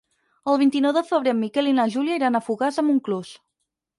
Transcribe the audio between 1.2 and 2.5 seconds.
en Miquel i na Júlia iran a